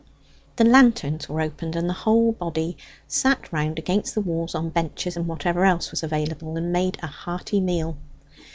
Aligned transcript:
The 0.55 0.63
lanterns 0.63 1.29
were 1.29 1.41
opened, 1.41 1.75
and 1.75 1.87
the 1.87 1.93
whole 1.93 2.31
body 2.31 2.75
sat 3.07 3.53
round 3.53 3.77
against 3.77 4.15
the 4.15 4.21
walls 4.21 4.55
on 4.55 4.69
benches 4.69 5.15
and 5.15 5.27
whatever 5.27 5.63
else 5.63 5.91
was 5.91 6.01
available, 6.01 6.57
and 6.57 6.73
made 6.73 6.97
a 7.03 7.07
hearty 7.07 7.59
meal. 7.59 7.95